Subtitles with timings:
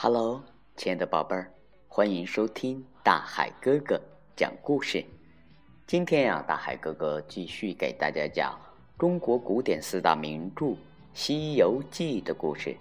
[0.00, 0.40] Hello，
[0.76, 1.52] 亲爱的宝贝儿，
[1.88, 4.00] 欢迎收听大海哥哥
[4.36, 5.04] 讲故事。
[5.88, 8.56] 今天呀，大海哥哥继续给大家讲
[8.96, 10.66] 中国古典四大名著
[11.12, 12.76] 《西游记》的故事。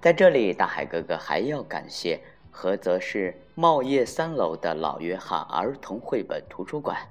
[0.00, 2.18] 在这里，大海哥哥还要感谢
[2.50, 7.06] 菏泽市茂业三楼的老约翰儿童绘本图书馆。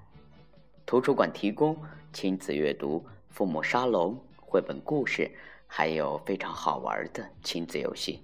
[0.88, 1.78] 图书馆提供
[2.12, 5.30] 亲子阅读、父母沙龙、绘本故事，
[5.68, 8.24] 还有非常好玩的亲子游戏。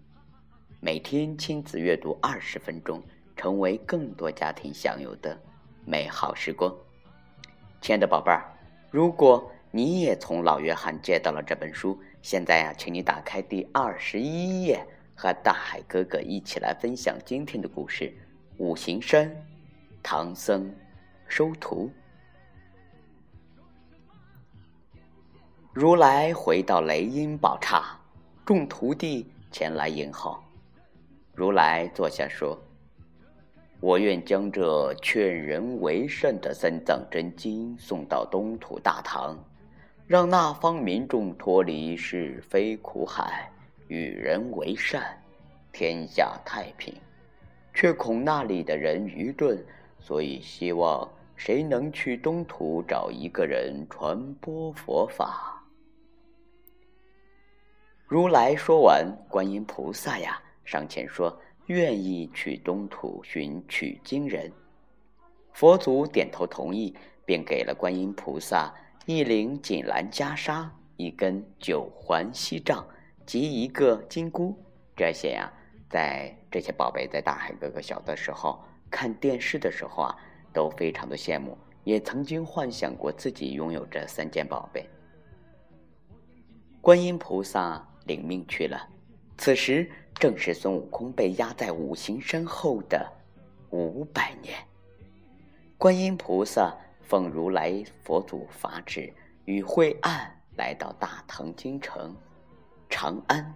[0.85, 3.01] 每天亲子阅读二十分钟，
[3.35, 5.35] 成为更多家庭享有的
[5.83, 6.71] 美好时光。
[7.81, 8.45] 亲爱的宝贝儿，
[8.91, 14.85] 如果你也从老约翰借到了这本书，现在呀，请你打开第二十一页，
[15.15, 18.13] 和大海哥哥一起来分享今天的故事：
[18.57, 19.35] 五行山，
[20.03, 20.71] 唐僧
[21.27, 21.89] 收徒。
[25.73, 27.99] 如来回到雷音宝刹，
[28.45, 30.44] 众徒弟前来迎候。
[31.35, 32.57] 如来坐下说
[33.81, 39.37] ：“我愿将这劝人为善的三藏真经送到东土大唐，
[40.07, 43.51] 让那方民众脱离是非苦海，
[43.89, 45.21] 与人为善，
[45.73, 46.93] 天下太平。
[47.73, 49.61] 却恐那里的人愚钝，
[49.99, 55.61] 所以希望谁能去东土找一个人传播佛法。”
[58.07, 64.51] 如来说完，观音菩萨呀上前说：“愿意去东土寻取经人。”
[65.53, 68.73] 佛祖点头同意，便给了观音菩萨
[69.05, 70.67] 一领锦兰袈裟、
[70.97, 72.85] 一根九环锡杖
[73.25, 74.57] 及一个金箍。
[74.95, 75.49] 这些呀，
[75.89, 80.15] 在这些宝贝在大海哥哥小的时候看电视的时候啊，
[80.51, 84.89] 都非常的羡慕，也曾经幻想过自己拥有这三件宝贝。
[86.81, 87.87] 观音菩萨。
[88.05, 88.87] 领命去了。
[89.35, 93.11] 此时正是孙悟空被压在五行山后的
[93.69, 94.57] 五百年。
[95.77, 99.13] 观音菩萨奉如来佛祖法旨，
[99.45, 102.15] 与惠岸来到大唐京城
[102.89, 103.53] 长安。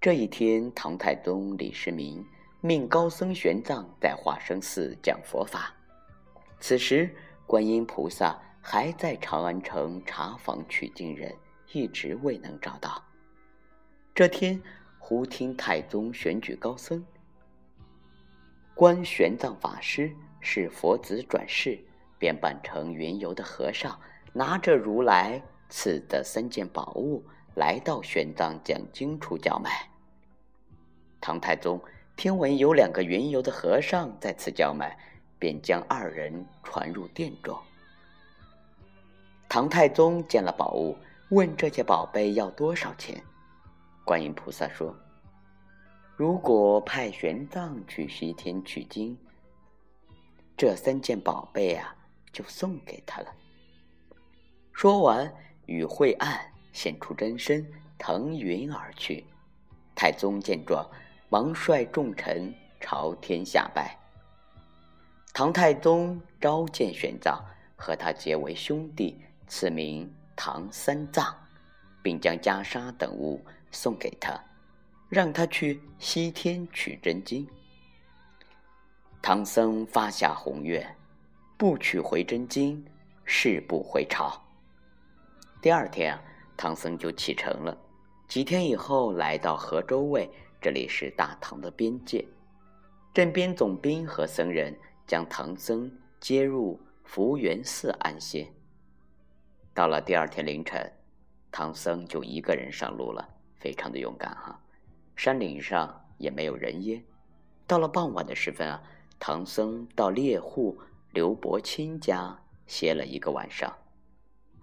[0.00, 2.24] 这一天，唐太宗李世民
[2.60, 5.74] 命高僧玄奘在化生寺讲佛法。
[6.58, 7.14] 此时，
[7.46, 8.40] 观音菩萨。
[8.68, 11.32] 还在长安城查访取经人，
[11.72, 13.02] 一直未能找到。
[14.14, 14.60] 这天，
[14.98, 17.04] 忽听太宗选举高僧，
[18.74, 20.10] 观玄奘法师
[20.40, 21.78] 是佛子转世，
[22.18, 23.98] 便扮成云游的和尚，
[24.32, 27.22] 拿着如来赐的三件宝物，
[27.54, 29.90] 来到玄奘讲经处叫卖。
[31.20, 31.80] 唐太宗
[32.16, 34.96] 听闻有两个云游的和尚在此叫卖，
[35.38, 37.58] 便将二人传入殿中。
[39.48, 40.96] 唐太宗见了宝物，
[41.30, 43.20] 问这些宝贝要多少钱。
[44.04, 44.94] 观音菩萨说
[46.14, 49.18] ：“如果派玄奘去西天取经，
[50.56, 51.96] 这三件宝贝啊，
[52.32, 53.34] 就送给他了。”
[54.72, 55.34] 说完，
[55.66, 56.40] 与惠岸
[56.72, 57.66] 现出真身，
[57.98, 59.24] 腾云而去。
[59.96, 60.88] 太宗见状，
[61.28, 63.98] 忙率众臣朝天下拜。
[65.34, 67.40] 唐太宗召见玄奘，
[67.74, 69.20] 和他结为兄弟。
[69.48, 71.34] 赐名唐三藏，
[72.02, 73.42] 并将袈裟等物
[73.72, 74.38] 送给他，
[75.08, 77.48] 让他去西天取真经。
[79.22, 80.96] 唐僧发下宏愿，
[81.56, 82.84] 不取回真经，
[83.24, 84.40] 誓不回朝。
[85.60, 86.16] 第二天，
[86.56, 87.76] 唐僧就启程了。
[88.28, 90.30] 几天以后，来到河州卫，
[90.60, 92.24] 这里是大唐的边界。
[93.14, 98.46] 镇边总兵和僧人将唐僧接入福源寺安歇。
[99.76, 100.90] 到了第二天凌晨，
[101.52, 104.58] 唐僧就一个人上路了，非常的勇敢哈。
[105.14, 107.04] 山岭上也没有人烟。
[107.66, 108.82] 到了傍晚的时分啊，
[109.18, 110.78] 唐僧到猎户
[111.12, 112.34] 刘伯钦家
[112.66, 113.70] 歇了一个晚上。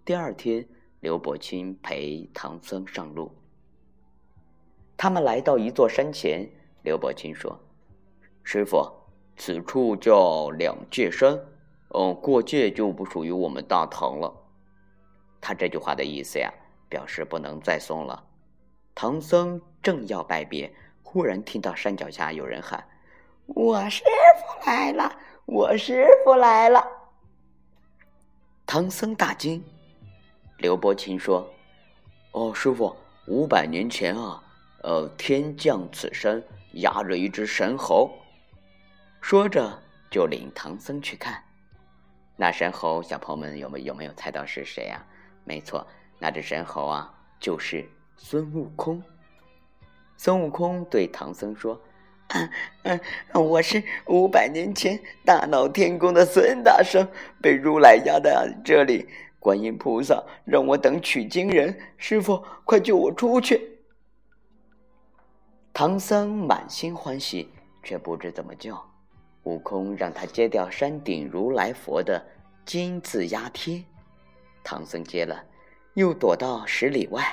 [0.03, 0.67] 第二天，
[1.01, 3.31] 刘伯钦陪唐僧上路。
[4.97, 6.49] 他们来到一座山前，
[6.81, 7.59] 刘伯钦说
[8.41, 8.91] ：“师傅，
[9.37, 11.39] 此处叫两界山，
[11.89, 14.33] 嗯，过界就不属于我们大唐了。”
[15.45, 16.49] 他这句话的意思呀，
[16.87, 18.23] 表示不能再送了。
[18.95, 20.73] 唐僧正要拜别，
[21.03, 22.81] 忽然听到山脚下有人喊
[23.47, 24.01] ：“我师
[24.39, 25.13] 傅来了！
[25.45, 26.81] 我师傅来了！”
[28.65, 29.61] 唐僧大惊。
[30.59, 31.45] 刘伯钦说
[32.31, 32.95] ：“哦，师傅，
[33.27, 34.41] 五百年前啊，
[34.83, 36.41] 呃，天降此山，
[36.75, 38.09] 压着一只神猴。”
[39.19, 39.77] 说着
[40.09, 41.43] 就领唐僧去看。
[42.37, 45.05] 那神猴，小朋友们有没有没有猜到是谁呀？
[45.43, 45.85] 没错，
[46.19, 49.01] 那只神猴啊，就是孙悟空。
[50.17, 51.81] 孙悟空对唐僧说
[52.29, 52.49] ：“嗯
[52.83, 52.99] 嗯，
[53.49, 57.05] 我是五百年前大闹天宫的孙大圣，
[57.41, 59.07] 被如来压在这里。
[59.39, 63.81] 观音菩萨让我等取经人，师傅快救我出去！”
[65.73, 67.49] 唐僧满心欢喜，
[67.83, 68.77] 却不知怎么救。
[69.43, 72.25] 悟空让他揭掉山顶如来佛的
[72.63, 73.83] 金字压贴，
[74.63, 75.45] 唐僧接了，
[75.93, 77.23] 又躲到十里外。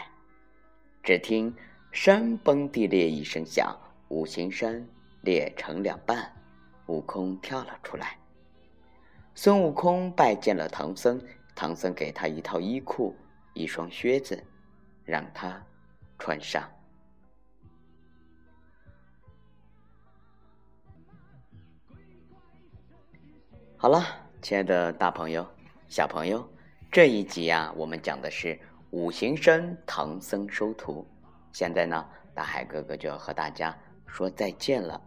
[1.03, 1.55] 只听
[1.93, 3.75] 山崩地裂一声响，
[4.09, 4.87] 五行山
[5.23, 6.31] 裂成两半，
[6.87, 8.19] 悟空跳了出来。
[9.35, 11.21] 孙悟空拜见了唐僧，
[11.55, 13.17] 唐僧给他一套衣裤，
[13.55, 14.43] 一双靴子，
[15.05, 15.65] 让他
[16.19, 16.69] 穿上。
[23.77, 24.05] 好了，
[24.43, 25.47] 亲爱的大朋友、
[25.89, 26.47] 小朋友，
[26.93, 28.59] 这一集啊，我们讲的是
[28.91, 31.07] 五行山唐僧收徒。
[31.53, 32.05] 现在呢，
[32.35, 33.79] 大海哥哥就要和大家
[34.09, 35.01] 说再见了。